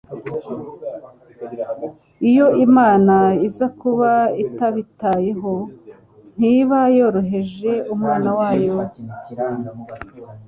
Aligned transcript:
Iyo 2.29 2.47
Imana 2.65 3.15
iza 3.47 3.67
kuba 3.79 4.11
itabitayeho 4.43 5.53
ntiba 6.39 6.79
yarohereje 6.97 7.71
Umwana 7.93 8.29
wayo 8.39 8.75